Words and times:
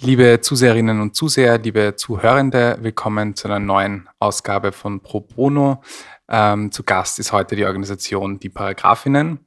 Liebe 0.00 0.40
Zuseherinnen 0.40 1.00
und 1.00 1.14
Zuseher, 1.14 1.58
liebe 1.58 1.94
Zuhörende, 1.96 2.78
willkommen 2.80 3.36
zu 3.36 3.46
einer 3.46 3.60
neuen 3.60 4.08
Ausgabe 4.18 4.72
von 4.72 5.00
Pro 5.00 5.20
Bono. 5.20 5.82
Ähm, 6.28 6.72
zu 6.72 6.82
Gast 6.82 7.18
ist 7.18 7.32
heute 7.32 7.54
die 7.54 7.64
Organisation 7.64 8.40
Die 8.40 8.48
Paragraphinnen, 8.48 9.40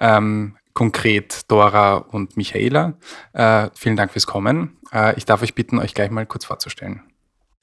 ähm, 0.00 0.56
konkret 0.72 1.42
Dora 1.48 1.96
und 1.98 2.36
Michaela. 2.36 2.94
Äh, 3.32 3.68
vielen 3.74 3.96
Dank 3.96 4.12
fürs 4.12 4.26
Kommen. 4.26 4.78
Äh, 4.92 5.16
ich 5.18 5.24
darf 5.24 5.42
euch 5.42 5.54
bitten, 5.54 5.78
euch 5.78 5.94
gleich 5.94 6.10
mal 6.10 6.26
kurz 6.26 6.46
vorzustellen. 6.46 7.02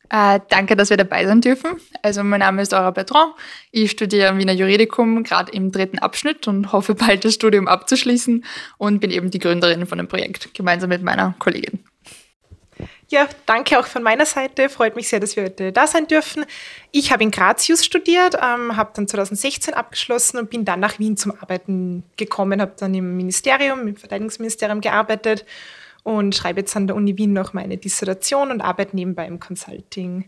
Äh, 0.09 0.39
danke, 0.49 0.75
dass 0.75 0.91
wir 0.91 0.97
dabei 0.97 1.25
sein 1.25 1.41
dürfen. 1.41 1.71
Also 2.03 2.23
mein 2.23 2.39
Name 2.39 2.61
ist 2.61 2.71
Dora 2.71 2.91
Bertrand. 2.91 3.33
Ich 3.71 3.91
studiere 3.91 4.29
am 4.29 4.37
Wiener 4.37 4.53
Juridikum 4.53 5.23
gerade 5.23 5.51
im 5.51 5.71
dritten 5.71 5.99
Abschnitt 5.99 6.47
und 6.47 6.71
hoffe 6.71 6.93
bald 6.95 7.25
das 7.25 7.33
Studium 7.33 7.67
abzuschließen 7.67 8.45
und 8.77 8.99
bin 8.99 9.09
eben 9.11 9.31
die 9.31 9.39
Gründerin 9.39 9.87
von 9.87 9.97
dem 9.97 10.07
Projekt, 10.07 10.53
gemeinsam 10.53 10.89
mit 10.89 11.01
meiner 11.01 11.35
Kollegin. 11.39 11.83
Ja, 13.13 13.29
danke 13.45 13.77
auch 13.77 13.85
von 13.85 14.01
meiner 14.01 14.25
Seite. 14.25 14.69
Freut 14.69 14.95
mich 14.95 15.07
sehr, 15.07 15.19
dass 15.19 15.35
wir 15.35 15.43
heute 15.43 15.71
da 15.71 15.85
sein 15.85 16.07
dürfen. 16.07 16.45
Ich 16.89 17.11
habe 17.11 17.21
in 17.21 17.29
Gratius 17.29 17.85
studiert, 17.85 18.33
ähm, 18.33 18.75
habe 18.75 18.89
dann 18.95 19.07
2016 19.07 19.75
abgeschlossen 19.75 20.39
und 20.39 20.49
bin 20.49 20.65
dann 20.65 20.79
nach 20.79 20.97
Wien 20.97 21.15
zum 21.15 21.31
Arbeiten 21.39 22.01
gekommen, 22.17 22.59
habe 22.59 22.73
dann 22.75 22.95
im 22.95 23.15
Ministerium, 23.15 23.87
im 23.87 23.95
Verteidigungsministerium 23.95 24.81
gearbeitet 24.81 25.45
und 26.01 26.33
schreibe 26.33 26.61
jetzt 26.61 26.75
an 26.75 26.87
der 26.87 26.95
Uni 26.95 27.15
Wien 27.15 27.33
noch 27.33 27.53
meine 27.53 27.77
Dissertation 27.77 28.49
und 28.49 28.61
arbeite 28.61 28.95
nebenbei 28.95 29.27
im 29.27 29.39
Consulting. 29.39 30.27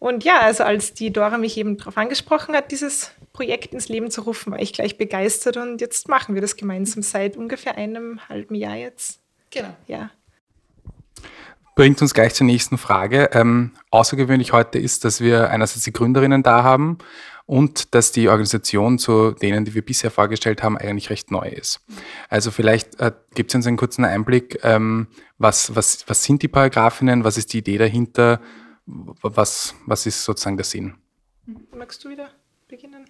Und 0.00 0.24
ja, 0.24 0.40
also 0.40 0.64
als 0.64 0.92
die 0.92 1.12
Dora 1.12 1.38
mich 1.38 1.56
eben 1.56 1.76
darauf 1.76 1.96
angesprochen 1.96 2.56
hat, 2.56 2.72
dieses 2.72 3.12
Projekt 3.32 3.72
ins 3.72 3.88
Leben 3.88 4.10
zu 4.10 4.22
rufen, 4.22 4.50
war 4.50 4.60
ich 4.60 4.72
gleich 4.72 4.98
begeistert 4.98 5.56
und 5.56 5.80
jetzt 5.80 6.08
machen 6.08 6.34
wir 6.34 6.42
das 6.42 6.56
gemeinsam 6.56 7.04
seit 7.04 7.36
ungefähr 7.36 7.76
einem 7.76 8.18
halben 8.28 8.56
Jahr 8.56 8.74
jetzt. 8.74 9.20
Genau. 9.50 9.76
Ja 9.86 10.10
bringt 11.74 12.00
uns 12.02 12.14
gleich 12.14 12.34
zur 12.34 12.46
nächsten 12.46 12.78
Frage. 12.78 13.30
Ähm, 13.32 13.72
außergewöhnlich 13.90 14.52
heute 14.52 14.78
ist, 14.78 15.04
dass 15.04 15.20
wir 15.20 15.50
einerseits 15.50 15.84
die 15.84 15.92
Gründerinnen 15.92 16.42
da 16.42 16.62
haben 16.62 16.98
und 17.46 17.94
dass 17.94 18.12
die 18.12 18.28
Organisation 18.28 18.98
zu 18.98 19.32
denen, 19.32 19.64
die 19.64 19.74
wir 19.74 19.84
bisher 19.84 20.10
vorgestellt 20.10 20.62
haben, 20.62 20.78
eigentlich 20.78 21.10
recht 21.10 21.30
neu 21.30 21.48
ist. 21.48 21.80
Also 22.28 22.50
vielleicht 22.50 23.00
äh, 23.00 23.12
gibt 23.34 23.50
es 23.50 23.54
uns 23.56 23.66
einen 23.66 23.76
kurzen 23.76 24.04
Einblick, 24.04 24.60
ähm, 24.62 25.08
was, 25.38 25.74
was, 25.74 26.04
was 26.08 26.24
sind 26.24 26.42
die 26.42 26.48
Paragraphinnen, 26.48 27.24
was 27.24 27.36
ist 27.36 27.52
die 27.52 27.58
Idee 27.58 27.78
dahinter, 27.78 28.40
was, 28.86 29.74
was 29.86 30.06
ist 30.06 30.24
sozusagen 30.24 30.56
der 30.56 30.64
Sinn? 30.64 30.94
Magst 31.76 32.04
du 32.04 32.10
wieder 32.10 32.30
beginnen? 32.68 33.04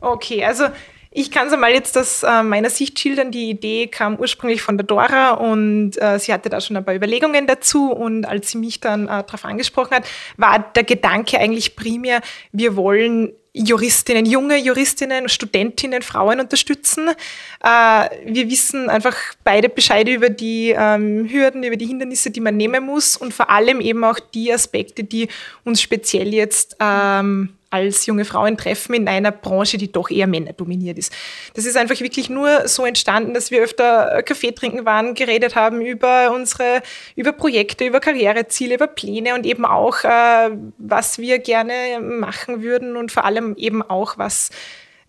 Okay, 0.00 0.44
also 0.44 0.66
ich 1.12 1.32
kann 1.32 1.48
es 1.48 1.52
einmal 1.52 1.72
jetzt 1.72 1.98
aus 1.98 2.22
äh, 2.22 2.42
meiner 2.44 2.70
Sicht 2.70 2.98
schildern. 3.00 3.32
Die 3.32 3.50
Idee 3.50 3.88
kam 3.88 4.16
ursprünglich 4.16 4.62
von 4.62 4.76
der 4.78 4.86
Dora 4.86 5.32
und 5.32 6.00
äh, 6.00 6.18
sie 6.20 6.32
hatte 6.32 6.48
da 6.48 6.60
schon 6.60 6.76
ein 6.76 6.84
paar 6.84 6.94
Überlegungen 6.94 7.48
dazu. 7.48 7.90
Und 7.90 8.24
als 8.26 8.52
sie 8.52 8.58
mich 8.58 8.78
dann 8.78 9.06
äh, 9.06 9.24
darauf 9.24 9.44
angesprochen 9.44 9.96
hat, 9.96 10.04
war 10.36 10.60
der 10.60 10.84
Gedanke 10.84 11.38
eigentlich 11.40 11.74
primär, 11.74 12.20
wir 12.52 12.76
wollen 12.76 13.32
Juristinnen, 13.52 14.24
junge 14.26 14.56
Juristinnen, 14.58 15.28
Studentinnen, 15.28 16.02
Frauen 16.02 16.38
unterstützen. 16.38 17.08
Äh, 17.08 18.08
wir 18.26 18.48
wissen 18.48 18.88
einfach 18.88 19.16
beide 19.42 19.68
Bescheid 19.68 20.08
über 20.08 20.30
die 20.30 20.72
ähm, 20.78 21.28
Hürden, 21.28 21.64
über 21.64 21.76
die 21.76 21.86
Hindernisse, 21.86 22.30
die 22.30 22.40
man 22.40 22.56
nehmen 22.56 22.86
muss 22.86 23.16
und 23.16 23.34
vor 23.34 23.50
allem 23.50 23.80
eben 23.80 24.04
auch 24.04 24.20
die 24.20 24.52
Aspekte, 24.52 25.02
die 25.02 25.26
uns 25.64 25.82
speziell 25.82 26.32
jetzt 26.32 26.76
ähm, 26.78 27.56
als 27.70 28.06
junge 28.06 28.24
Frauen 28.24 28.56
treffen 28.56 28.94
in 28.94 29.08
einer 29.08 29.30
Branche, 29.30 29.78
die 29.78 29.90
doch 29.90 30.10
eher 30.10 30.26
männerdominiert 30.26 30.98
ist. 30.98 31.12
Das 31.54 31.64
ist 31.64 31.76
einfach 31.76 31.98
wirklich 32.00 32.28
nur 32.28 32.68
so 32.68 32.84
entstanden, 32.84 33.32
dass 33.32 33.50
wir 33.50 33.62
öfter 33.62 34.22
Kaffee 34.24 34.52
trinken 34.52 34.84
waren, 34.84 35.14
geredet 35.14 35.54
haben 35.54 35.80
über 35.80 36.32
unsere, 36.32 36.82
über 37.14 37.32
Projekte, 37.32 37.86
über 37.86 38.00
Karriereziele, 38.00 38.74
über 38.74 38.88
Pläne 38.88 39.34
und 39.34 39.46
eben 39.46 39.64
auch, 39.64 40.02
äh, 40.04 40.50
was 40.78 41.18
wir 41.18 41.38
gerne 41.38 42.00
machen 42.00 42.62
würden 42.62 42.96
und 42.96 43.12
vor 43.12 43.24
allem 43.24 43.54
eben 43.56 43.82
auch, 43.82 44.18
was 44.18 44.50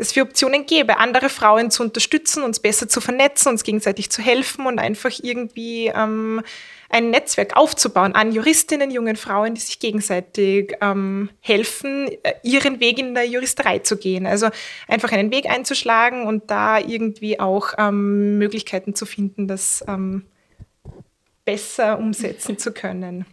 es 0.02 0.12
für 0.12 0.24
Optionen 0.24 0.66
gäbe, 0.66 0.98
andere 0.98 1.30
Frauen 1.30 1.70
zu 1.70 1.84
unterstützen, 1.84 2.44
uns 2.44 2.60
besser 2.60 2.88
zu 2.88 3.02
vernetzen, 3.02 3.50
uns 3.50 3.64
gegenseitig 3.64 4.10
zu 4.10 4.22
helfen 4.24 4.66
und 4.66 4.80
einfach 4.80 5.12
irgendwie 5.22 5.92
ähm, 5.96 6.42
ein 6.92 7.10
Netzwerk 7.10 7.56
aufzubauen 7.56 8.14
an 8.14 8.32
Juristinnen, 8.32 8.92
jungen 8.92 9.16
Frauen, 9.16 9.56
die 9.56 9.62
sich 9.62 9.80
gegenseitig 9.80 10.76
ähm, 10.82 11.30
helfen, 11.40 12.10
äh, 12.24 12.34
ihren 12.44 12.80
Weg 12.80 13.00
in 13.00 13.14
der 13.14 13.26
Juristerei 13.26 13.80
zu 13.80 13.98
gehen. 13.98 14.26
Also 14.26 14.50
einfach 14.88 15.12
einen 15.12 15.32
Weg 15.32 15.50
einzuschlagen 15.50 16.28
und 16.28 16.52
da 16.52 16.80
irgendwie 16.80 17.40
auch 17.40 17.74
ähm, 17.78 18.38
Möglichkeiten 18.38 18.96
zu 18.96 19.06
finden, 19.06 19.48
das 19.48 19.84
ähm, 19.88 20.26
besser 21.46 21.98
umsetzen 21.98 22.58
zu 22.58 22.72
können. 22.72 23.26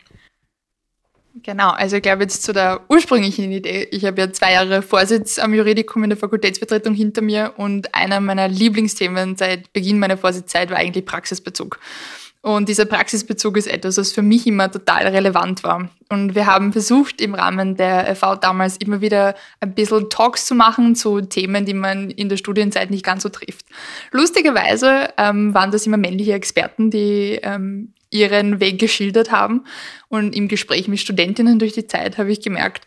Genau, 1.43 1.71
also 1.71 1.97
ich 1.97 2.03
glaube 2.03 2.23
jetzt 2.23 2.43
zu 2.43 2.53
der 2.53 2.81
ursprünglichen 2.89 3.53
Idee. 3.53 3.87
Ich 3.91 4.05
habe 4.05 4.21
ja 4.21 4.33
zwei 4.33 4.53
Jahre 4.53 4.83
Vorsitz 4.83 5.39
am 5.39 5.55
Juridikum 5.55 6.03
in 6.03 6.11
der 6.11 6.17
Fakultätsvertretung 6.17 6.95
hinter 6.95 7.23
mir 7.23 7.55
und 7.57 7.95
einer 7.95 8.21
meiner 8.21 8.49
Lieblingsthemen 8.49 9.37
seit 9.37 9.73
Beginn 9.73 9.99
meiner 9.99 10.17
Vorsitzzeit 10.17 10.71
war 10.71 10.79
eigentlich 10.79 11.05
Praxisbezug. 11.05 11.79
Und 12.49 12.71
dieser 12.71 12.87
Praxisbezug 12.87 13.59
ist 13.59 13.67
etwas, 13.67 13.99
was 13.99 14.13
für 14.13 14.23
mich 14.23 14.47
immer 14.47 14.73
total 14.73 15.07
relevant 15.09 15.65
war. 15.65 15.91
Und 16.09 16.35
wir 16.35 16.47
haben 16.47 16.73
versucht, 16.73 17.21
im 17.21 17.35
Rahmen 17.35 17.77
der 17.77 18.17
FV 18.17 18.37
damals 18.37 18.79
immer 18.79 19.03
wieder 19.03 19.35
ein 19.61 19.75
bisschen 19.75 20.09
Talks 20.09 20.47
zu 20.47 20.55
machen 20.55 20.95
zu 20.95 21.21
Themen, 21.21 21.67
die 21.67 21.75
man 21.75 22.09
in 22.09 22.31
der 22.31 22.39
Studienzeit 22.39 22.91
nicht 22.91 23.05
ganz 23.05 23.25
so 23.25 23.29
trifft. 23.29 23.67
Lustigerweise 24.13 25.11
ähm, 25.19 25.53
waren 25.53 25.73
das 25.73 25.87
immer 25.87 25.99
männliche 25.99 26.33
Experten, 26.33 26.91
die 26.91 27.39
ähm, 27.43 27.93
ihren 28.09 28.61
Weg 28.61 28.79
geschildert 28.79 29.31
haben. 29.31 29.65
Und 30.09 30.35
im 30.35 30.49
Gespräch 30.49 30.89
mit 30.89 31.01
Studentinnen 31.01 31.59
durch 31.59 31.75
die 31.75 31.87
Zeit 31.87 32.17
habe 32.17 32.33
ich 32.33 32.41
gemerkt, 32.41 32.87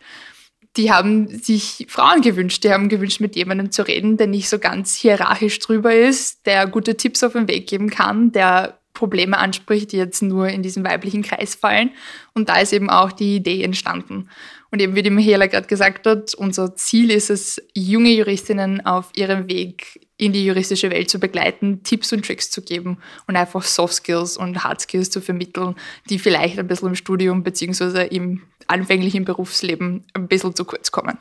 die 0.76 0.90
haben 0.90 1.28
sich 1.28 1.86
Frauen 1.88 2.20
gewünscht. 2.20 2.64
Die 2.64 2.72
haben 2.72 2.88
gewünscht, 2.88 3.20
mit 3.20 3.36
jemandem 3.36 3.70
zu 3.70 3.86
reden, 3.86 4.16
der 4.16 4.26
nicht 4.26 4.48
so 4.48 4.58
ganz 4.58 4.96
hierarchisch 4.96 5.60
drüber 5.60 5.94
ist, 5.94 6.46
der 6.46 6.66
gute 6.66 6.96
Tipps 6.96 7.22
auf 7.22 7.34
den 7.34 7.46
Weg 7.46 7.68
geben 7.68 7.90
kann, 7.90 8.32
der 8.32 8.81
Probleme 8.94 9.38
anspricht, 9.38 9.92
die 9.92 9.96
jetzt 9.96 10.22
nur 10.22 10.48
in 10.48 10.62
diesen 10.62 10.84
weiblichen 10.84 11.22
Kreis 11.22 11.54
fallen. 11.54 11.90
Und 12.34 12.48
da 12.48 12.60
ist 12.60 12.72
eben 12.72 12.90
auch 12.90 13.12
die 13.12 13.36
Idee 13.36 13.62
entstanden. 13.62 14.28
Und 14.70 14.80
eben 14.80 14.94
wie 14.94 15.02
die 15.02 15.10
Michaela 15.10 15.46
gerade 15.46 15.66
gesagt 15.66 16.06
hat, 16.06 16.34
unser 16.34 16.74
Ziel 16.76 17.10
ist 17.10 17.30
es, 17.30 17.60
junge 17.74 18.10
Juristinnen 18.10 18.84
auf 18.84 19.10
ihrem 19.14 19.48
Weg 19.48 20.06
in 20.16 20.32
die 20.32 20.44
juristische 20.44 20.90
Welt 20.90 21.10
zu 21.10 21.18
begleiten, 21.18 21.82
Tipps 21.82 22.12
und 22.12 22.24
Tricks 22.24 22.50
zu 22.50 22.62
geben 22.62 22.98
und 23.26 23.36
einfach 23.36 23.62
Soft 23.62 23.94
Skills 23.94 24.36
und 24.36 24.62
Hard 24.62 24.80
Skills 24.80 25.10
zu 25.10 25.20
vermitteln, 25.20 25.74
die 26.08 26.18
vielleicht 26.18 26.58
ein 26.58 26.68
bisschen 26.68 26.88
im 26.88 26.94
Studium 26.94 27.42
bzw. 27.42 28.06
im 28.06 28.42
anfänglichen 28.68 29.24
Berufsleben 29.24 30.04
ein 30.14 30.28
bisschen 30.28 30.54
zu 30.54 30.64
kurz 30.64 30.92
kommen. 30.92 31.18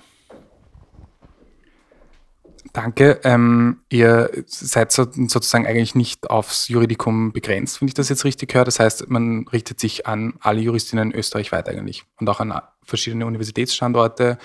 Danke. 2.73 3.19
Ähm, 3.23 3.81
ihr 3.89 4.29
seid 4.45 4.91
so, 4.91 5.03
sozusagen 5.03 5.65
eigentlich 5.65 5.95
nicht 5.95 6.29
aufs 6.29 6.67
Juridikum 6.67 7.33
begrenzt, 7.33 7.81
wenn 7.81 7.87
ich 7.87 7.93
das 7.93 8.09
jetzt 8.09 8.23
richtig 8.23 8.53
höre. 8.53 8.65
Das 8.65 8.79
heißt, 8.79 9.09
man 9.09 9.47
richtet 9.47 9.79
sich 9.79 10.07
an 10.07 10.35
alle 10.39 10.61
Juristinnen 10.61 11.11
österreichweit 11.11 11.67
eigentlich 11.67 12.03
und 12.19 12.29
auch 12.29 12.39
an 12.39 12.53
verschiedene 12.83 13.25
Universitätsstandorte, 13.25 14.37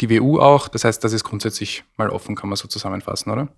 die 0.00 0.10
WU 0.10 0.38
auch. 0.38 0.68
Das 0.68 0.84
heißt, 0.84 1.02
das 1.02 1.12
ist 1.12 1.24
grundsätzlich 1.24 1.84
mal 1.96 2.10
offen, 2.10 2.34
kann 2.34 2.48
man 2.48 2.56
so 2.56 2.68
zusammenfassen, 2.68 3.32
oder? 3.32 3.48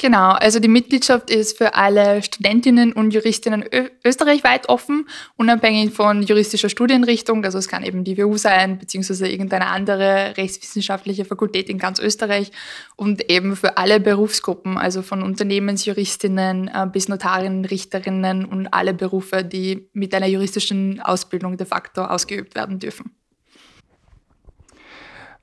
Genau, 0.00 0.30
also 0.30 0.60
die 0.60 0.68
Mitgliedschaft 0.68 1.28
ist 1.28 1.58
für 1.58 1.74
alle 1.74 2.22
Studentinnen 2.22 2.94
und 2.94 3.12
Juristinnen 3.12 3.66
österreichweit 4.02 4.70
offen, 4.70 5.06
unabhängig 5.36 5.92
von 5.92 6.22
juristischer 6.22 6.70
Studienrichtung. 6.70 7.44
Also 7.44 7.58
es 7.58 7.68
kann 7.68 7.84
eben 7.84 8.02
die 8.02 8.16
WU 8.16 8.38
sein, 8.38 8.78
beziehungsweise 8.78 9.28
irgendeine 9.28 9.66
andere 9.66 10.38
rechtswissenschaftliche 10.38 11.26
Fakultät 11.26 11.68
in 11.68 11.76
ganz 11.76 11.98
Österreich 11.98 12.50
und 12.96 13.30
eben 13.30 13.56
für 13.56 13.76
alle 13.76 14.00
Berufsgruppen, 14.00 14.78
also 14.78 15.02
von 15.02 15.22
Unternehmensjuristinnen 15.22 16.68
äh, 16.68 16.86
bis 16.90 17.08
Notarinnen, 17.08 17.66
Richterinnen 17.66 18.46
und 18.46 18.68
alle 18.68 18.94
Berufe, 18.94 19.44
die 19.44 19.90
mit 19.92 20.14
einer 20.14 20.28
juristischen 20.28 21.02
Ausbildung 21.02 21.58
de 21.58 21.66
facto 21.66 22.00
ausgeübt 22.04 22.54
werden 22.54 22.78
dürfen. 22.78 23.19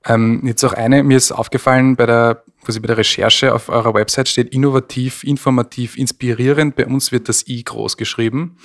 Ähm, 0.08 0.42
jetzt 0.46 0.64
auch 0.64 0.74
eine, 0.74 1.04
mir 1.04 1.18
ist 1.18 1.32
aufgefallen 1.32 1.96
bei 1.96 2.06
der, 2.06 2.44
quasi 2.64 2.80
bei 2.80 2.88
der 2.88 2.98
Recherche 2.98 3.54
auf 3.54 3.70
eurer 3.70 3.94
Website 3.94 4.30
steht 4.30 4.54
innovativ, 4.54 5.24
informativ, 5.24 5.98
inspirierend. 5.98 6.76
Bei 6.76 6.86
uns 6.86 7.12
wird 7.12 7.28
das 7.28 7.48
I 7.48 7.64
groß 7.64 7.98
geschrieben. 7.98 8.58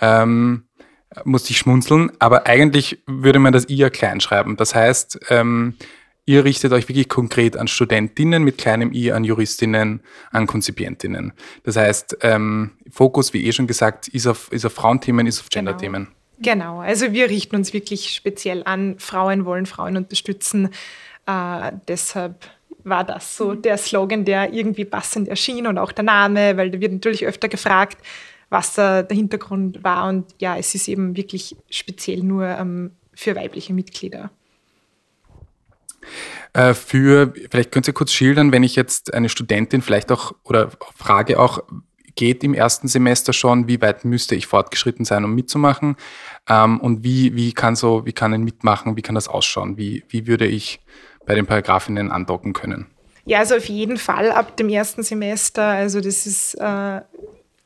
Ähm, 0.00 0.64
musste 1.24 1.52
ich 1.52 1.58
schmunzeln, 1.58 2.12
aber 2.18 2.46
eigentlich 2.46 3.02
würde 3.06 3.38
man 3.38 3.52
das 3.52 3.68
I 3.68 3.76
ja 3.76 3.90
klein 3.90 4.20
schreiben. 4.20 4.56
Das 4.56 4.74
heißt, 4.74 5.20
ähm, 5.30 5.74
ihr 6.26 6.44
richtet 6.44 6.72
euch 6.72 6.88
wirklich 6.88 7.08
konkret 7.08 7.56
an 7.56 7.68
Studentinnen 7.68 8.42
mit 8.42 8.58
kleinem 8.58 8.92
I, 8.92 9.12
an 9.12 9.24
Juristinnen, 9.24 10.02
an 10.30 10.46
Konzipientinnen. 10.46 11.32
Das 11.62 11.76
heißt, 11.76 12.18
ähm, 12.22 12.72
Fokus, 12.90 13.32
wie 13.32 13.46
eh 13.46 13.52
schon 13.52 13.66
gesagt, 13.66 14.08
ist 14.08 14.26
auf, 14.26 14.52
ist 14.52 14.66
auf 14.66 14.74
Frauenthemen, 14.74 15.26
ist 15.26 15.40
auf 15.40 15.48
genau. 15.48 15.70
Genderthemen. 15.70 16.08
Genau. 16.40 16.80
Also 16.80 17.12
wir 17.12 17.28
richten 17.28 17.56
uns 17.56 17.72
wirklich 17.72 18.10
speziell 18.10 18.62
an 18.64 18.98
Frauen, 18.98 19.44
wollen 19.44 19.66
Frauen 19.66 19.96
unterstützen. 19.96 20.70
Äh, 21.26 21.72
deshalb 21.88 22.48
war 22.84 23.04
das 23.04 23.36
so 23.36 23.54
der 23.54 23.76
Slogan, 23.76 24.24
der 24.24 24.52
irgendwie 24.52 24.84
passend 24.84 25.28
erschien 25.28 25.66
und 25.66 25.78
auch 25.78 25.92
der 25.92 26.04
Name, 26.04 26.56
weil 26.56 26.70
da 26.70 26.80
wird 26.80 26.92
natürlich 26.92 27.26
öfter 27.26 27.48
gefragt, 27.48 27.98
was 28.50 28.74
da 28.74 29.02
der 29.02 29.16
Hintergrund 29.16 29.82
war. 29.84 30.08
Und 30.08 30.26
ja, 30.38 30.56
es 30.56 30.74
ist 30.74 30.88
eben 30.88 31.16
wirklich 31.16 31.56
speziell 31.70 32.22
nur 32.22 32.46
ähm, 32.46 32.92
für 33.14 33.34
weibliche 33.36 33.74
Mitglieder. 33.74 34.30
Äh, 36.52 36.72
für, 36.72 37.34
vielleicht 37.50 37.72
könnt 37.72 37.88
ihr 37.88 37.92
kurz 37.92 38.12
schildern, 38.12 38.52
wenn 38.52 38.62
ich 38.62 38.76
jetzt 38.76 39.12
eine 39.12 39.28
Studentin 39.28 39.82
vielleicht 39.82 40.10
auch 40.12 40.32
oder 40.44 40.70
frage 40.96 41.38
auch, 41.38 41.62
geht 42.18 42.42
im 42.42 42.52
ersten 42.52 42.88
Semester 42.88 43.32
schon, 43.32 43.68
wie 43.68 43.80
weit 43.80 44.04
müsste 44.04 44.34
ich 44.34 44.48
fortgeschritten 44.48 45.04
sein, 45.04 45.24
um 45.24 45.34
mitzumachen? 45.36 45.96
Ähm, 46.48 46.80
und 46.80 47.04
wie, 47.04 47.36
wie 47.36 47.52
kann 47.52 47.76
so, 47.76 48.04
wie 48.04 48.12
kann 48.12 48.34
ein 48.34 48.42
Mitmachen, 48.42 48.96
wie 48.96 49.02
kann 49.02 49.14
das 49.14 49.28
ausschauen? 49.28 49.78
Wie, 49.78 50.02
wie 50.08 50.26
würde 50.26 50.44
ich 50.44 50.80
bei 51.26 51.36
den 51.36 51.46
Paragraphinnen 51.46 52.10
andocken 52.10 52.54
können? 52.54 52.86
Ja, 53.24 53.38
also 53.38 53.54
auf 53.54 53.66
jeden 53.66 53.98
Fall 53.98 54.32
ab 54.32 54.56
dem 54.56 54.68
ersten 54.68 55.04
Semester. 55.04 55.62
Also 55.62 56.00
das 56.00 56.26
ist 56.26 56.54
äh, 56.54 57.02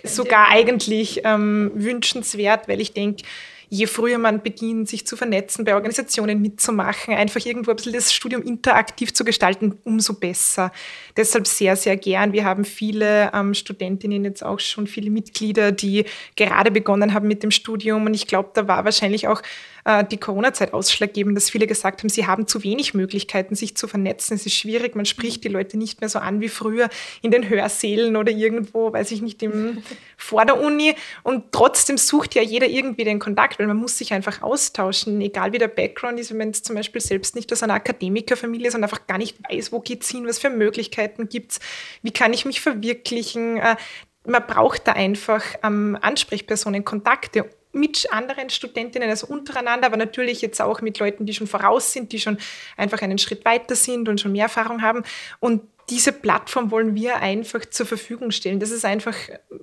sogar 0.05 0.49
eigentlich 0.51 1.23
ähm, 1.25 1.71
wünschenswert, 1.75 2.69
weil 2.69 2.83
ich 2.83 2.93
denke, 2.93 3.25
je 3.73 3.87
früher 3.87 4.19
man 4.19 4.43
beginnt, 4.43 4.87
sich 4.87 5.07
zu 5.07 5.17
vernetzen, 5.17 5.65
bei 5.65 5.75
Organisationen 5.75 6.43
mitzumachen, 6.43 7.15
einfach 7.15 7.43
irgendwo 7.47 7.71
ein 7.71 7.77
bisschen 7.77 7.95
das 7.95 8.13
Studium 8.13 8.43
interaktiv 8.43 9.15
zu 9.15 9.25
gestalten, 9.25 9.79
umso 9.85 10.13
besser. 10.13 10.73
Deshalb 11.17 11.47
sehr, 11.47 11.75
sehr 11.75 11.97
gern. 11.97 12.35
Wir 12.35 12.45
haben 12.45 12.67
viele 12.67 13.31
ähm, 13.33 13.55
Studentinnen 13.55 14.25
jetzt 14.25 14.45
auch 14.45 14.61
schon, 14.61 14.87
viele 14.87 15.11
Mitglieder, 15.11 15.73
die 15.73 16.05
gerade 16.37 16.71
begonnen 16.71 17.15
haben 17.15 17.27
mit 17.27 17.43
dem 17.43 17.51
Studium. 17.51 18.05
Und 18.05 18.13
ich 18.13 18.27
glaube, 18.27 18.51
da 18.53 18.69
war 18.69 18.85
wahrscheinlich 18.85 19.27
auch 19.27 19.41
äh, 19.85 20.05
die 20.05 20.19
Corona-Zeit 20.19 20.73
ausschlaggebend, 20.73 21.37
dass 21.37 21.51
viele 21.51 21.67
gesagt 21.67 22.03
haben, 22.03 22.09
sie 22.09 22.27
haben 22.27 22.47
zu 22.47 22.63
wenig 22.63 22.95
Möglichkeiten, 22.95 23.55
sich 23.55 23.77
zu 23.77 23.89
vernetzen. 23.89 24.35
Es 24.35 24.47
ist 24.47 24.55
schwierig, 24.55 24.95
man 24.95 25.07
spricht 25.07 25.45
die 25.45 25.49
Leute 25.49 25.77
nicht 25.77 26.01
mehr 26.01 26.09
so 26.09 26.19
an 26.19 26.41
wie 26.41 26.49
früher 26.49 26.89
in 27.21 27.31
den 27.31 27.49
Hörsälen 27.49 28.17
oder 28.17 28.31
irgendwo, 28.31 28.93
weiß 28.93 29.11
ich 29.13 29.23
nicht, 29.23 29.43
im, 29.43 29.83
vor 30.17 30.45
der 30.45 30.61
Uni. 30.61 30.95
Und 31.23 31.53
trotzdem 31.53 31.99
sucht 31.99 32.35
ja 32.35 32.43
jeder 32.43 32.69
irgendwie 32.69 33.05
den 33.05 33.19
Kontakt, 33.19 33.59
weil 33.59 33.67
man 33.67 33.77
muss 33.77 33.99
sich 33.99 34.13
einfach 34.13 34.43
austauschen, 34.43 35.21
egal 35.21 35.53
wie 35.53 35.59
der 35.59 35.69
Background 35.69 36.19
ist, 36.21 36.31
wenn 36.31 36.39
man 36.39 36.49
jetzt 36.49 36.65
zum 36.65 36.77
Beispiel 36.77 37.01
selbst 37.01 37.35
nicht 37.35 37.53
aus 37.53 37.63
einer 37.63 37.75
Akademikerfamilie 37.75 38.69
ist 38.69 38.75
und 38.75 38.83
einfach 38.83 39.07
gar 39.07 39.19
nicht 39.19 39.39
weiß, 39.49 39.73
wo 39.73 39.81
geht's 39.81 40.11
hin, 40.11 40.27
was 40.27 40.39
für 40.39 40.51
Möglichkeiten 40.51 41.29
gibt's, 41.29 41.61
wie 42.03 42.13
kann 42.13 42.33
ich 42.33 42.45
mich 42.45 42.61
verwirklichen. 42.61 43.59
Äh, 43.59 43.77
man 44.25 44.47
braucht 44.47 44.87
da 44.87 44.93
einfach 44.93 45.43
ähm, 45.65 45.99
Ansprechpersonen, 46.01 46.85
Kontakte 46.85 47.51
mit 47.73 48.13
anderen 48.13 48.51
Studentinnen, 48.51 49.09
also 49.09 49.27
untereinander, 49.27 49.87
aber 49.87 49.97
natürlich 49.97 50.43
jetzt 50.43 50.61
auch 50.61 50.81
mit 50.81 50.99
Leuten, 50.99 51.27
die 51.27 51.35
schon 51.35 51.47
voraus 51.47 51.93
sind, 51.93 52.13
die 52.13 52.21
schon 52.21 52.39
einfach 52.77 53.03
einen 53.03 53.19
Schritt 53.19 53.45
weiter 53.45 53.75
sind 53.75 54.09
und 54.09 54.21
schon 54.21 54.33
mehr 54.33 54.45
Erfahrung 54.45 54.83
haben. 54.83 55.03
Und 55.41 55.63
diese 55.91 56.13
Plattform 56.13 56.71
wollen 56.71 56.95
wir 56.95 57.17
einfach 57.17 57.65
zur 57.67 57.87
Verfügung 57.87 58.31
stellen. 58.31 58.61
Das 58.61 58.71
ist 58.71 58.85
einfach 58.85 59.17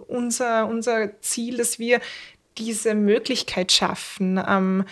unser, 0.08 0.68
unser 0.68 1.20
Ziel, 1.22 1.58
dass 1.58 1.80
wir 1.80 2.02
diese 2.58 2.94
Möglichkeit 2.94 3.72
schaffen, 3.72 4.42
ähm, 4.46 4.86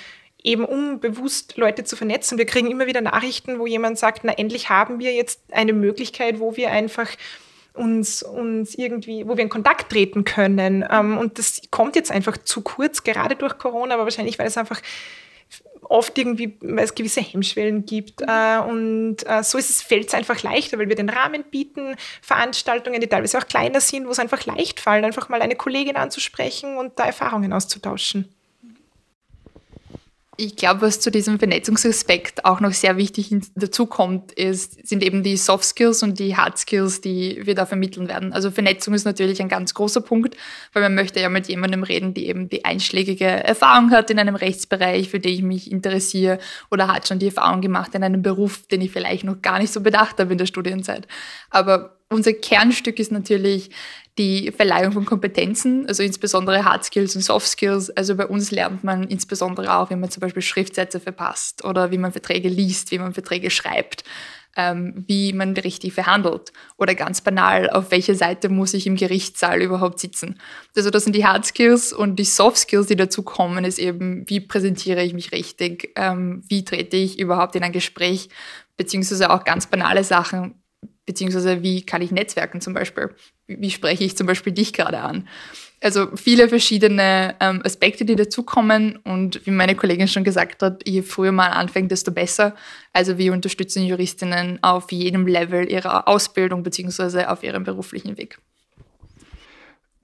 eben 0.44 0.64
um 0.64 1.00
bewusst 1.00 1.58
Leute 1.58 1.84
zu 1.84 1.96
vernetzen. 1.96 2.38
Wir 2.38 2.46
kriegen 2.46 2.72
immer 2.72 2.88
wieder 2.88 3.02
Nachrichten, 3.02 3.60
wo 3.60 3.68
jemand 3.68 3.98
sagt, 3.98 4.24
na 4.24 4.34
endlich 4.34 4.70
haben 4.70 5.00
wir 5.00 5.14
jetzt 5.14 5.42
eine 5.52 5.74
Möglichkeit, 5.74 6.40
wo 6.40 6.56
wir 6.56 6.72
einfach 6.72 7.10
uns, 7.78 8.24
uns 8.24 8.76
irgendwie, 8.76 9.28
wo 9.28 9.38
wir 9.38 9.44
in 9.44 9.50
Kontakt 9.50 9.92
treten 9.92 10.24
können. 10.24 10.86
Ähm, 10.90 11.18
und 11.18 11.38
das 11.38 11.62
kommt 11.72 11.96
jetzt 11.96 12.12
einfach 12.12 12.38
zu 12.38 12.62
kurz, 12.62 13.04
gerade 13.04 13.36
durch 13.36 13.58
Corona, 13.58 13.96
aber 13.96 14.04
wahrscheinlich, 14.04 14.40
weil 14.40 14.48
es 14.48 14.58
einfach 14.58 14.82
oft 15.90 16.18
irgendwie, 16.18 16.58
weil 16.62 16.84
es 16.84 16.96
gewisse 16.96 17.22
Hemmschwellen 17.22 17.86
gibt. 17.86 18.22
Äh, 18.22 18.60
und 18.60 19.18
äh, 19.26 19.44
so 19.44 19.58
ist 19.58 19.70
es, 19.70 19.82
fällt 19.82 20.08
es 20.08 20.14
einfach 20.14 20.42
leichter, 20.44 20.78
weil 20.78 20.90
wir 20.90 20.96
den 20.96 21.10
Rahmen 21.10 21.44
bieten, 21.44 21.96
Veranstaltungen, 22.22 23.02
die 23.02 23.08
teilweise 23.08 23.38
auch 23.38 23.48
kleiner 23.48 23.82
sind, 23.82 24.08
wo 24.08 24.12
es 24.12 24.20
einfach 24.20 24.46
leicht 24.46 24.80
fallen, 24.80 25.06
einfach 25.06 25.30
mal 25.30 25.42
eine 25.42 25.56
Kollegin 25.56 25.96
anzusprechen 25.96 26.78
und 26.78 27.00
da 27.00 27.06
Erfahrungen 27.06 27.54
auszutauschen. 27.54 28.37
Ich 30.40 30.56
glaube, 30.56 30.82
was 30.82 31.00
zu 31.00 31.10
diesem 31.10 31.40
Vernetzungsaspekt 31.40 32.46
auch 32.46 32.60
noch 32.60 32.72
sehr 32.72 32.96
wichtig 32.96 33.36
dazu 33.56 33.88
kommt, 33.88 34.32
ist, 34.34 34.88
sind 34.88 35.04
eben 35.04 35.24
die 35.24 35.36
Soft 35.36 35.64
Skills 35.64 36.04
und 36.04 36.20
die 36.20 36.38
Hard 36.38 36.60
Skills, 36.60 37.02
die 37.02 37.42
wir 37.44 37.56
da 37.56 37.66
vermitteln 37.66 38.08
werden. 38.08 38.34
Also 38.34 38.52
Vernetzung 38.52 38.94
ist 38.94 39.06
natürlich 39.06 39.42
ein 39.42 39.50
ganz 39.50 39.74
großer 39.74 40.02
Punkt, 40.02 40.38
weil 40.74 40.84
man 40.84 40.94
möchte 40.94 41.20
ja 41.20 41.30
mit 41.30 41.48
jemandem 41.48 41.82
reden, 41.82 42.14
die 42.14 42.28
eben 42.28 42.50
die 42.50 42.66
einschlägige 42.66 43.26
Erfahrung 43.26 43.90
hat 43.90 44.12
in 44.12 44.20
einem 44.20 44.36
Rechtsbereich, 44.36 45.10
für 45.10 45.20
den 45.20 45.34
ich 45.34 45.42
mich 45.42 45.72
interessiere 45.72 46.38
oder 46.70 46.88
hat 46.88 47.08
schon 47.08 47.18
die 47.18 47.28
Erfahrung 47.28 47.62
gemacht 47.62 47.96
in 47.96 48.04
einem 48.04 48.22
Beruf, 48.22 48.68
den 48.68 48.82
ich 48.82 48.92
vielleicht 48.92 49.24
noch 49.24 49.42
gar 49.42 49.58
nicht 49.58 49.74
so 49.74 49.82
bedacht 49.82 50.20
habe 50.20 50.34
in 50.34 50.38
der 50.38 50.46
Studienzeit. 50.46 51.08
Aber 51.50 51.97
unser 52.10 52.34
Kernstück 52.34 53.00
ist 53.00 53.12
natürlich 53.12 53.70
die 54.18 54.52
Verleihung 54.52 54.94
von 54.94 55.06
Kompetenzen, 55.06 55.86
also 55.88 56.02
insbesondere 56.02 56.66
Hard 56.66 56.84
Skills 56.84 57.16
und 57.16 57.22
Soft 57.22 57.48
Skills. 57.48 57.90
Also 57.92 58.16
bei 58.16 58.26
uns 58.26 58.52
lernt 58.52 58.84
man 58.84 59.04
insbesondere 59.04 59.76
auch, 59.78 59.90
wie 59.90 59.96
man 59.96 60.10
zum 60.10 60.22
Beispiel 60.22 60.42
Schriftsätze 60.42 61.00
verpasst 61.00 61.64
oder 61.64 61.92
wie 61.92 61.98
man 61.98 62.12
Verträge 62.12 62.50
liest, 62.50 62.92
wie 62.92 62.98
man 62.98 63.14
Verträge 63.14 63.52
schreibt, 63.52 64.04
ähm, 64.56 65.06
wie 65.08 65.34
man 65.34 65.54
richtig 65.54 65.94
verhandelt 65.94 66.52
oder 66.78 66.96
ganz 66.96 67.22
banal, 67.22 67.70
auf 67.70 67.92
welcher 67.92 68.16
Seite 68.16 68.50
muss 68.50 68.74
ich 68.74 68.88
im 68.88 68.96
Gerichtssaal 68.96 69.62
überhaupt 69.62 70.00
sitzen. 70.00 70.40
Also 70.76 70.90
das 70.90 71.04
sind 71.04 71.16
die 71.16 71.26
Hard 71.26 71.46
Skills 71.46 71.94
und 71.94 72.18
die 72.18 72.26
Soft 72.26 72.58
Skills, 72.58 72.88
die 72.88 72.96
dazu 72.96 73.22
kommen, 73.22 73.66
ist 73.66 73.78
eben, 73.78 74.28
wie 74.28 74.40
präsentiere 74.40 75.04
ich 75.04 75.14
mich 75.14 75.32
richtig, 75.32 75.92
ähm, 75.96 76.42
wie 76.48 76.66
trete 76.66 76.98
ich 76.98 77.20
überhaupt 77.20 77.56
in 77.56 77.64
ein 77.64 77.72
Gespräch, 77.72 78.30
beziehungsweise 78.78 79.30
auch 79.30 79.44
ganz 79.44 79.68
banale 79.68 80.04
Sachen, 80.04 80.56
beziehungsweise 81.08 81.64
wie 81.64 81.82
kann 81.84 82.04
ich 82.04 82.12
netzwerken 82.12 82.62
zum 82.62 82.76
Beispiel? 82.76 83.10
Wie 83.48 83.72
spreche 83.72 84.04
ich 84.04 84.16
zum 84.16 84.28
Beispiel 84.28 84.54
dich 84.54 84.74
gerade 84.74 85.00
an? 85.00 85.28
Also 85.82 86.08
viele 86.16 86.50
verschiedene 86.50 87.36
ähm, 87.40 87.62
Aspekte, 87.64 88.04
die 88.04 88.16
dazukommen 88.16 88.98
und 88.98 89.46
wie 89.46 89.52
meine 89.52 89.76
Kollegin 89.76 90.08
schon 90.08 90.24
gesagt 90.24 90.64
hat, 90.64 90.88
je 90.88 91.04
früher 91.04 91.32
man 91.32 91.52
anfängt, 91.52 91.92
desto 91.92 92.12
besser. 92.12 92.56
Also 92.94 93.18
wir 93.18 93.32
unterstützen 93.32 93.84
Juristinnen 93.84 94.62
auf 94.64 94.92
jedem 94.92 95.28
Level 95.28 95.72
ihrer 95.72 96.08
Ausbildung 96.08 96.64
beziehungsweise 96.64 97.30
auf 97.30 97.44
ihrem 97.44 97.64
beruflichen 97.64 98.18
Weg. 98.18 98.40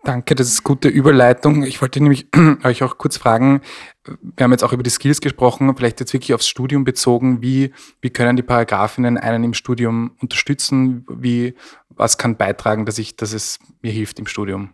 Danke, 0.05 0.35
das 0.35 0.47
ist 0.47 0.63
gute 0.63 0.89
Überleitung. 0.89 1.63
Ich 1.63 1.81
wollte 1.81 2.01
nämlich 2.01 2.27
euch 2.65 2.83
auch 2.83 2.97
kurz 2.97 3.15
fragen, 3.15 3.61
wir 4.03 4.43
haben 4.43 4.51
jetzt 4.51 4.63
auch 4.63 4.73
über 4.73 4.83
die 4.83 4.89
Skills 4.89 5.21
gesprochen, 5.21 5.73
vielleicht 5.77 6.01
jetzt 6.01 6.11
wirklich 6.11 6.33
aufs 6.33 6.47
Studium 6.47 6.83
bezogen. 6.83 7.41
Wie, 7.41 7.71
wie 8.01 8.09
können 8.09 8.35
die 8.35 8.43
Paragraphinnen 8.43 9.17
einen 9.17 9.45
im 9.45 9.53
Studium 9.53 10.17
unterstützen? 10.21 11.05
Wie, 11.09 11.55
was 11.87 12.17
kann 12.17 12.35
beitragen, 12.35 12.85
dass, 12.85 12.97
ich, 12.97 13.15
dass 13.15 13.31
es 13.31 13.59
mir 13.81 13.93
hilft 13.93 14.19
im 14.19 14.27
Studium? 14.27 14.71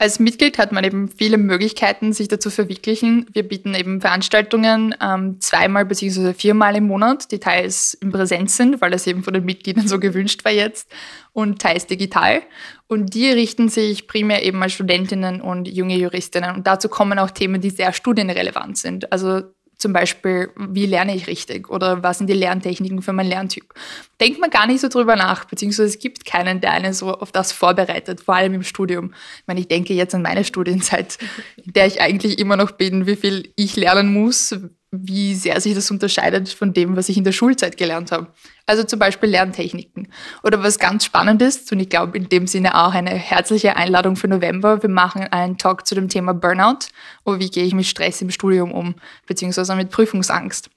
Als 0.00 0.20
Mitglied 0.20 0.58
hat 0.58 0.70
man 0.70 0.84
eben 0.84 1.08
viele 1.08 1.38
Möglichkeiten, 1.38 2.12
sich 2.12 2.28
dazu 2.28 2.50
verwirklichen. 2.50 3.26
Wir 3.32 3.42
bieten 3.42 3.74
eben 3.74 4.00
Veranstaltungen 4.00 4.94
ähm, 5.02 5.40
zweimal 5.40 5.84
bzw. 5.86 6.34
viermal 6.34 6.76
im 6.76 6.86
Monat, 6.86 7.32
die 7.32 7.40
teils 7.40 7.94
in 7.94 8.12
Präsenz 8.12 8.56
sind, 8.56 8.80
weil 8.80 8.92
das 8.92 9.08
eben 9.08 9.24
von 9.24 9.34
den 9.34 9.44
Mitgliedern 9.44 9.88
so 9.88 9.98
gewünscht 9.98 10.44
war 10.44 10.52
jetzt, 10.52 10.88
und 11.32 11.60
teils 11.60 11.86
digital. 11.86 12.42
Und 12.86 13.12
die 13.14 13.28
richten 13.28 13.68
sich 13.68 14.06
primär 14.06 14.44
eben 14.44 14.62
an 14.62 14.70
Studentinnen 14.70 15.40
und 15.40 15.66
junge 15.66 15.96
Juristinnen. 15.96 16.54
Und 16.54 16.68
dazu 16.68 16.88
kommen 16.88 17.18
auch 17.18 17.32
Themen, 17.32 17.60
die 17.60 17.70
sehr 17.70 17.92
studienrelevant 17.92 18.78
sind. 18.78 19.10
Also 19.10 19.42
zum 19.78 19.92
Beispiel, 19.92 20.50
wie 20.56 20.86
lerne 20.86 21.14
ich 21.14 21.28
richtig 21.28 21.70
oder 21.70 22.02
was 22.02 22.18
sind 22.18 22.26
die 22.28 22.34
Lerntechniken 22.34 23.00
für 23.00 23.12
meinen 23.12 23.28
Lerntyp? 23.28 23.72
Denkt 24.20 24.40
man 24.40 24.50
gar 24.50 24.66
nicht 24.66 24.80
so 24.80 24.88
drüber 24.88 25.14
nach, 25.14 25.44
beziehungsweise 25.44 25.88
es 25.88 25.98
gibt 26.00 26.24
keinen, 26.24 26.60
der 26.60 26.72
einen 26.72 26.92
so 26.92 27.14
auf 27.14 27.30
das 27.30 27.52
vorbereitet, 27.52 28.20
vor 28.20 28.34
allem 28.34 28.54
im 28.54 28.64
Studium. 28.64 29.14
Ich 29.38 29.46
meine, 29.46 29.60
ich 29.60 29.68
denke 29.68 29.94
jetzt 29.94 30.14
an 30.14 30.22
meine 30.22 30.44
Studienzeit, 30.44 31.18
in 31.56 31.72
der 31.72 31.86
ich 31.86 32.00
eigentlich 32.00 32.40
immer 32.40 32.56
noch 32.56 32.72
bin, 32.72 33.06
wie 33.06 33.16
viel 33.16 33.52
ich 33.54 33.76
lernen 33.76 34.12
muss, 34.12 34.56
wie 34.90 35.34
sehr 35.34 35.60
sich 35.60 35.74
das 35.74 35.90
unterscheidet 35.90 36.48
von 36.48 36.72
dem, 36.72 36.96
was 36.96 37.08
ich 37.10 37.18
in 37.18 37.24
der 37.24 37.32
Schulzeit 37.32 37.76
gelernt 37.76 38.10
habe. 38.10 38.28
Also 38.64 38.84
zum 38.84 38.98
Beispiel 38.98 39.28
Lerntechniken. 39.28 40.08
Oder 40.42 40.62
was 40.62 40.78
ganz 40.78 41.04
spannend 41.04 41.42
ist, 41.42 41.70
und 41.72 41.80
ich 41.80 41.90
glaube 41.90 42.16
in 42.16 42.28
dem 42.28 42.46
Sinne 42.46 42.74
auch 42.74 42.94
eine 42.94 43.10
herzliche 43.10 43.76
Einladung 43.76 44.16
für 44.16 44.28
November, 44.28 44.82
wir 44.82 44.88
machen 44.88 45.22
einen 45.24 45.58
Talk 45.58 45.86
zu 45.86 45.94
dem 45.94 46.08
Thema 46.08 46.32
Burnout 46.32 46.88
oder 47.24 47.38
wie 47.38 47.50
gehe 47.50 47.64
ich 47.64 47.74
mit 47.74 47.86
Stress 47.86 48.22
im 48.22 48.30
Studium 48.30 48.72
um, 48.72 48.94
beziehungsweise 49.26 49.76
mit 49.76 49.90
Prüfungsangst. 49.90 50.70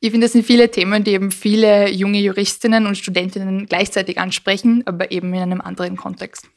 Ich 0.00 0.10
finde, 0.10 0.24
das 0.24 0.32
sind 0.32 0.44
viele 0.44 0.68
Themen, 0.68 1.04
die 1.04 1.12
eben 1.12 1.30
viele 1.30 1.88
junge 1.88 2.18
Juristinnen 2.18 2.86
und 2.86 2.98
Studentinnen 2.98 3.66
gleichzeitig 3.66 4.18
ansprechen, 4.18 4.82
aber 4.86 5.12
eben 5.12 5.32
in 5.32 5.40
einem 5.40 5.60
anderen 5.60 5.96
Kontext. 5.96 6.48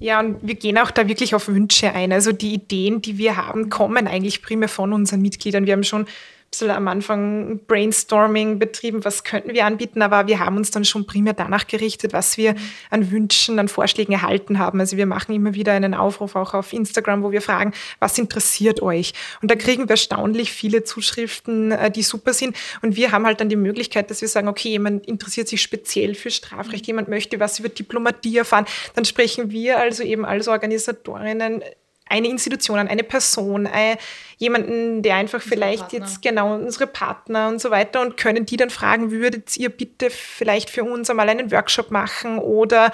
Ja, 0.00 0.20
und 0.20 0.38
wir 0.42 0.54
gehen 0.54 0.78
auch 0.78 0.92
da 0.92 1.08
wirklich 1.08 1.34
auf 1.34 1.48
Wünsche 1.48 1.92
ein. 1.92 2.12
Also 2.12 2.30
die 2.32 2.54
Ideen, 2.54 3.02
die 3.02 3.18
wir 3.18 3.36
haben, 3.36 3.68
kommen 3.68 4.06
eigentlich 4.06 4.42
primär 4.42 4.68
von 4.68 4.92
unseren 4.92 5.20
Mitgliedern. 5.22 5.66
Wir 5.66 5.72
haben 5.72 5.82
schon 5.82 6.06
bisschen 6.50 6.70
am 6.70 6.88
Anfang 6.88 7.60
Brainstorming 7.66 8.58
betrieben, 8.58 9.04
was 9.04 9.24
könnten 9.24 9.52
wir 9.52 9.66
anbieten, 9.66 10.02
aber 10.02 10.26
wir 10.26 10.38
haben 10.38 10.56
uns 10.56 10.70
dann 10.70 10.84
schon 10.84 11.06
primär 11.06 11.34
danach 11.34 11.66
gerichtet, 11.66 12.12
was 12.12 12.36
wir 12.36 12.54
an 12.90 13.10
Wünschen, 13.10 13.58
an 13.58 13.68
Vorschlägen 13.68 14.12
erhalten 14.12 14.58
haben. 14.58 14.80
Also 14.80 14.96
wir 14.96 15.06
machen 15.06 15.34
immer 15.34 15.54
wieder 15.54 15.72
einen 15.72 15.94
Aufruf 15.94 16.36
auch 16.36 16.54
auf 16.54 16.72
Instagram, 16.72 17.22
wo 17.22 17.32
wir 17.32 17.42
fragen, 17.42 17.72
was 17.98 18.16
interessiert 18.18 18.82
euch? 18.82 19.12
Und 19.42 19.50
da 19.50 19.56
kriegen 19.56 19.84
wir 19.84 19.90
erstaunlich 19.90 20.52
viele 20.52 20.84
Zuschriften, 20.84 21.72
äh, 21.72 21.90
die 21.90 22.02
super 22.02 22.32
sind. 22.32 22.56
Und 22.82 22.96
wir 22.96 23.12
haben 23.12 23.26
halt 23.26 23.40
dann 23.40 23.48
die 23.48 23.56
Möglichkeit, 23.56 24.10
dass 24.10 24.20
wir 24.20 24.28
sagen, 24.28 24.48
okay, 24.48 24.70
jemand 24.70 25.06
interessiert 25.06 25.48
sich 25.48 25.60
speziell 25.60 26.14
für 26.14 26.30
Strafrecht, 26.30 26.86
jemand 26.86 27.08
möchte 27.08 27.40
was 27.40 27.58
über 27.58 27.68
Diplomatie 27.68 28.38
erfahren. 28.38 28.66
Dann 28.94 29.04
sprechen 29.04 29.50
wir 29.50 29.78
also 29.78 30.02
eben 30.02 30.24
als 30.24 30.48
Organisatorinnen 30.48 31.62
eine 32.08 32.28
Institution 32.28 32.78
an, 32.78 32.88
eine 32.88 33.04
Person, 33.04 33.66
ein, 33.66 33.96
jemanden, 34.38 35.02
der 35.02 35.16
einfach 35.16 35.42
unsere 35.42 35.54
vielleicht 35.54 35.88
Partner. 35.88 35.98
jetzt 35.98 36.22
genau 36.22 36.54
unsere 36.54 36.86
Partner 36.86 37.48
und 37.48 37.60
so 37.60 37.70
weiter 37.70 38.00
und 38.00 38.16
können 38.16 38.46
die 38.46 38.56
dann 38.56 38.70
fragen, 38.70 39.10
würdet 39.10 39.56
ihr 39.56 39.68
bitte 39.68 40.10
vielleicht 40.10 40.70
für 40.70 40.84
uns 40.84 41.10
einmal 41.10 41.28
einen 41.28 41.50
Workshop 41.50 41.90
machen 41.90 42.38
oder 42.38 42.92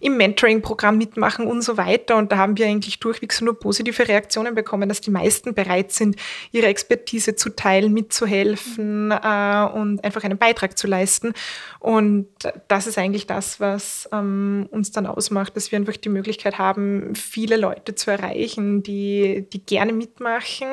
im 0.00 0.16
Mentoring-Programm 0.16 0.98
mitmachen 0.98 1.46
und 1.46 1.62
so 1.62 1.76
weiter. 1.76 2.16
Und 2.16 2.30
da 2.30 2.36
haben 2.36 2.58
wir 2.58 2.66
eigentlich 2.66 3.00
durchwegs 3.00 3.40
nur 3.40 3.58
positive 3.58 4.06
Reaktionen 4.06 4.54
bekommen, 4.54 4.88
dass 4.88 5.00
die 5.00 5.10
meisten 5.10 5.54
bereit 5.54 5.92
sind, 5.92 6.16
ihre 6.52 6.66
Expertise 6.66 7.36
zu 7.36 7.50
teilen, 7.50 7.92
mitzuhelfen 7.92 9.10
äh, 9.10 9.64
und 9.74 10.04
einfach 10.04 10.22
einen 10.22 10.38
Beitrag 10.38 10.76
zu 10.76 10.86
leisten. 10.86 11.32
Und 11.80 12.28
das 12.68 12.86
ist 12.86 12.98
eigentlich 12.98 13.26
das, 13.26 13.60
was 13.60 14.08
ähm, 14.12 14.68
uns 14.70 14.92
dann 14.92 15.06
ausmacht, 15.06 15.56
dass 15.56 15.72
wir 15.72 15.78
einfach 15.78 15.96
die 15.96 16.10
Möglichkeit 16.10 16.58
haben, 16.58 17.14
viele 17.14 17.56
Leute 17.56 17.94
zu 17.94 18.10
erreichen, 18.10 18.82
die, 18.82 19.46
die 19.52 19.64
gerne 19.64 19.92
mitmachen 19.92 20.68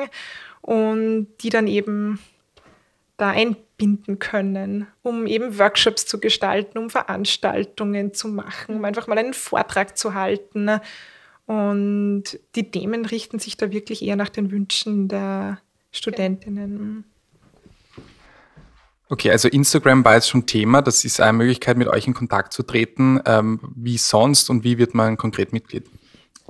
und 0.60 1.28
die 1.42 1.50
dann 1.50 1.66
eben 1.66 2.18
da 3.16 3.30
einbinden 3.30 4.18
können, 4.18 4.86
um 5.02 5.26
eben 5.26 5.58
Workshops 5.58 6.06
zu 6.06 6.18
gestalten, 6.18 6.78
um 6.78 6.90
Veranstaltungen 6.90 8.14
zu 8.14 8.28
machen, 8.28 8.76
um 8.76 8.84
einfach 8.84 9.06
mal 9.06 9.18
einen 9.18 9.34
Vortrag 9.34 9.96
zu 9.96 10.14
halten. 10.14 10.70
Und 11.46 12.24
die 12.54 12.70
Themen 12.70 13.04
richten 13.04 13.38
sich 13.38 13.56
da 13.56 13.70
wirklich 13.70 14.02
eher 14.02 14.16
nach 14.16 14.28
den 14.28 14.50
Wünschen 14.50 15.08
der 15.08 15.58
Studentinnen. 15.90 17.04
Okay, 19.08 19.30
also 19.30 19.48
Instagram 19.48 20.04
war 20.04 20.14
jetzt 20.14 20.30
schon 20.30 20.46
Thema. 20.46 20.80
Das 20.80 21.04
ist 21.04 21.20
eine 21.20 21.34
Möglichkeit, 21.34 21.76
mit 21.76 21.86
euch 21.86 22.06
in 22.06 22.14
Kontakt 22.14 22.54
zu 22.54 22.62
treten. 22.62 23.20
Ähm, 23.26 23.60
wie 23.76 23.98
sonst 23.98 24.48
und 24.48 24.64
wie 24.64 24.78
wird 24.78 24.94
man 24.94 25.18
konkret 25.18 25.52
Mitglied? 25.52 25.84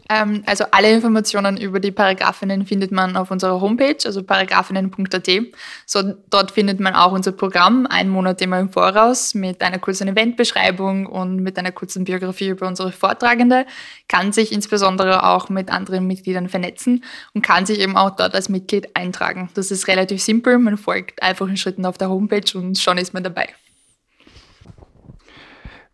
Ähm, 0.09 0.43
also 0.47 0.65
alle 0.71 0.91
Informationen 0.93 1.57
über 1.57 1.81
die 1.81 1.91
Paragraphinnen 1.91 2.67
findet 2.67 2.93
man 2.93 3.17
auf 3.17 3.31
unserer 3.31 3.61
Homepage, 3.61 3.97
also 4.05 4.23
paragraphinnen.at. 4.23 5.31
So, 5.87 6.15
dort 6.29 6.51
findet 6.51 6.81
man 6.81 6.95
auch 6.95 7.13
unser 7.13 7.33
Programm, 7.33 7.87
einen 7.87 8.11
Monat 8.11 8.41
immer 8.43 8.59
im 8.59 8.71
Voraus, 8.71 9.35
mit 9.35 9.63
einer 9.63 9.79
kurzen 9.79 10.09
Eventbeschreibung 10.09 11.07
und 11.07 11.37
mit 11.37 11.59
einer 11.59 11.73
kurzen 11.73 12.05
Biografie 12.05 12.49
über 12.49 12.67
unsere 12.67 12.93
Vortragende, 12.93 13.67
kann 14.09 14.33
sich 14.33 14.53
insbesondere 14.53 15.25
auch 15.25 15.49
mit 15.49 15.71
anderen 15.71 16.07
Mitgliedern 16.07 16.49
vernetzen 16.49 17.05
und 17.35 17.43
kann 17.43 17.65
sich 17.67 17.79
eben 17.79 17.97
auch 17.97 18.11
dort 18.11 18.35
als 18.35 18.49
Mitglied 18.49 18.97
eintragen. 18.97 19.51
Das 19.55 19.71
ist 19.71 19.89
relativ 19.89 20.23
simpel, 20.23 20.59
man 20.59 20.77
folgt 20.77 21.23
einfachen 21.23 21.57
Schritten 21.57 21.87
auf 21.87 21.97
der 21.97 22.11
Homepage 22.11 22.59
und 22.59 22.79
schon 22.79 22.99
ist 22.99 23.15
man 23.15 23.23
dabei. 23.23 23.49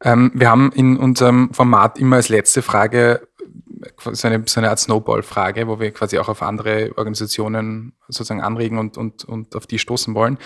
Ähm, 0.02 0.30
wir 0.34 0.48
haben 0.48 0.70
in 0.72 0.96
unserem 0.96 1.52
Format 1.52 1.98
immer 1.98 2.16
als 2.16 2.28
letzte 2.28 2.62
Frage 2.62 3.27
so 4.12 4.28
eine, 4.28 4.42
so 4.46 4.60
eine 4.60 4.70
Art 4.70 4.78
Snowball-Frage, 4.78 5.68
wo 5.68 5.80
wir 5.80 5.90
quasi 5.92 6.18
auch 6.18 6.28
auf 6.28 6.42
andere 6.42 6.92
Organisationen 6.96 7.92
sozusagen 8.08 8.42
anregen 8.42 8.78
und, 8.78 8.96
und, 8.96 9.24
und 9.24 9.54
auf 9.56 9.66
die 9.66 9.78
stoßen 9.78 10.14
wollen. 10.14 10.38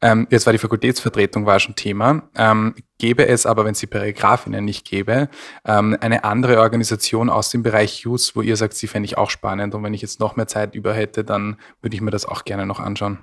Ähm, 0.00 0.26
jetzt 0.30 0.46
war 0.46 0.52
die 0.52 0.58
Fakultätsvertretung 0.58 1.46
war 1.46 1.60
schon 1.60 1.74
Thema. 1.74 2.28
Ähm, 2.34 2.74
gäbe 2.98 3.26
es 3.28 3.46
aber, 3.46 3.64
wenn 3.64 3.72
es 3.72 3.80
die 3.80 3.86
Paragraphinnen 3.86 4.64
nicht 4.64 4.86
gäbe, 4.86 5.28
ähm, 5.64 5.96
eine 6.00 6.24
andere 6.24 6.60
Organisation 6.60 7.30
aus 7.30 7.50
dem 7.50 7.62
Bereich 7.62 8.06
Use, 8.06 8.32
wo 8.34 8.42
ihr 8.42 8.56
sagt, 8.56 8.74
sie 8.74 8.86
fände 8.86 9.06
ich 9.06 9.18
auch 9.18 9.30
spannend 9.30 9.74
und 9.74 9.82
wenn 9.82 9.94
ich 9.94 10.02
jetzt 10.02 10.20
noch 10.20 10.36
mehr 10.36 10.46
Zeit 10.46 10.74
über 10.74 10.94
hätte, 10.94 11.24
dann 11.24 11.56
würde 11.82 11.94
ich 11.94 12.00
mir 12.00 12.10
das 12.10 12.26
auch 12.26 12.44
gerne 12.44 12.66
noch 12.66 12.80
anschauen. 12.80 13.18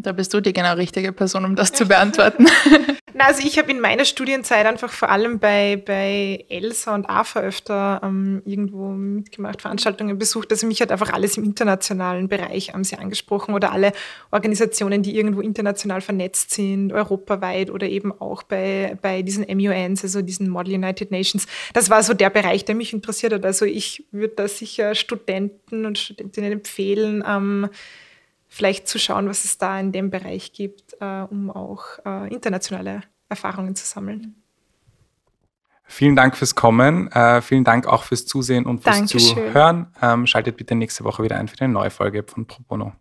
Da 0.00 0.12
bist 0.12 0.32
du 0.32 0.40
die 0.40 0.52
genau 0.52 0.74
richtige 0.74 1.12
Person, 1.12 1.44
um 1.44 1.56
das 1.56 1.72
zu 1.72 1.84
beantworten. 1.84 2.46
Na, 3.14 3.24
also 3.26 3.44
ich 3.44 3.58
habe 3.58 3.68
in 3.72 3.80
meiner 3.80 4.04
Studienzeit 4.04 4.64
einfach 4.64 4.92
vor 4.92 5.08
allem 5.10 5.40
bei, 5.40 5.82
bei 5.84 6.44
ELSA 6.48 6.94
und 6.94 7.10
AFA 7.10 7.40
öfter 7.40 8.00
ähm, 8.04 8.40
irgendwo 8.44 8.90
mitgemacht, 8.90 9.60
Veranstaltungen 9.60 10.16
besucht. 10.16 10.52
Also 10.52 10.68
mich 10.68 10.80
hat 10.80 10.92
einfach 10.92 11.12
alles 11.12 11.36
im 11.36 11.42
internationalen 11.42 12.28
Bereich 12.28 12.70
ähm, 12.76 12.84
sehr 12.84 13.00
angesprochen 13.00 13.54
oder 13.54 13.72
alle 13.72 13.92
Organisationen, 14.30 15.02
die 15.02 15.16
irgendwo 15.16 15.40
international 15.40 16.00
vernetzt 16.00 16.52
sind, 16.52 16.92
europaweit 16.92 17.70
oder 17.70 17.88
eben 17.88 18.12
auch 18.12 18.44
bei, 18.44 18.96
bei 19.02 19.22
diesen 19.22 19.46
MUNs, 19.48 20.04
also 20.04 20.22
diesen 20.22 20.48
Model 20.48 20.74
United 20.74 21.10
Nations. 21.10 21.48
Das 21.72 21.90
war 21.90 22.04
so 22.04 22.14
der 22.14 22.30
Bereich, 22.30 22.64
der 22.64 22.76
mich 22.76 22.92
interessiert 22.92 23.32
hat. 23.32 23.44
Also 23.44 23.64
ich 23.64 24.06
würde 24.12 24.34
da 24.36 24.46
sicher 24.46 24.94
Studenten 24.94 25.86
und 25.86 25.98
Studentinnen 25.98 26.52
empfehlen, 26.52 27.24
ähm, 27.26 27.68
vielleicht 28.48 28.88
zu 28.88 28.98
schauen, 28.98 29.28
was 29.28 29.44
es 29.44 29.58
da 29.58 29.78
in 29.78 29.92
dem 29.92 30.10
Bereich 30.10 30.52
gibt, 30.52 30.96
äh, 31.00 31.22
um 31.30 31.50
auch 31.50 31.84
äh, 32.04 32.32
internationale 32.32 33.02
Erfahrungen 33.28 33.76
zu 33.76 33.86
sammeln. 33.86 34.42
Vielen 35.84 36.16
Dank 36.16 36.36
fürs 36.36 36.54
Kommen. 36.54 37.10
Äh, 37.12 37.40
vielen 37.40 37.64
Dank 37.64 37.86
auch 37.86 38.02
fürs 38.02 38.26
Zusehen 38.26 38.66
und 38.66 38.82
fürs 38.82 38.96
Dankeschön. 38.96 39.36
Zuhören. 39.36 39.86
Ähm, 40.02 40.26
schaltet 40.26 40.56
bitte 40.56 40.74
nächste 40.74 41.04
Woche 41.04 41.22
wieder 41.22 41.36
ein 41.36 41.48
für 41.48 41.58
eine 41.60 41.72
neue 41.72 41.90
Folge 41.90 42.24
von 42.26 42.46
Pro 42.46 42.62
Bono. 42.68 42.92